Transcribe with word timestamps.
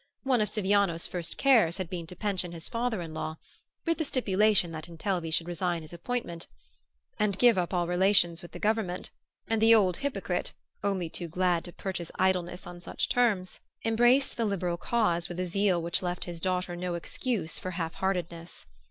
One 0.23 0.41
of 0.41 0.49
Siviano's 0.49 1.05
first 1.05 1.37
cares 1.37 1.77
had 1.77 1.87
been 1.87 2.07
to 2.07 2.15
pension 2.15 2.53
his 2.53 2.67
father 2.67 3.03
in 3.03 3.13
law, 3.13 3.35
with 3.85 3.99
the 3.99 4.03
stipulation 4.03 4.71
that 4.71 4.87
Intelvi 4.87 5.29
should 5.29 5.47
resign 5.47 5.83
his 5.83 5.93
appointment 5.93 6.47
and 7.19 7.37
give 7.37 7.55
up 7.55 7.71
all 7.71 7.85
relations 7.85 8.41
with 8.41 8.51
the 8.51 8.57
government; 8.57 9.11
and 9.47 9.61
the 9.61 9.75
old 9.75 9.97
hypocrite, 9.97 10.53
only 10.83 11.07
too 11.07 11.27
glad 11.27 11.63
to 11.65 11.71
purchase 11.71 12.09
idleness 12.15 12.65
on 12.65 12.79
such 12.79 13.09
terms, 13.09 13.59
embraced 13.85 14.37
the 14.37 14.45
liberal 14.45 14.75
cause 14.77 15.29
with 15.29 15.39
a 15.39 15.45
zeal 15.45 15.79
which 15.79 16.01
left 16.01 16.23
his 16.25 16.39
daughter 16.39 16.75
no 16.75 16.95
excuse 16.95 17.59
for 17.59 17.69
half 17.69 17.93
heartedness. 17.93 18.65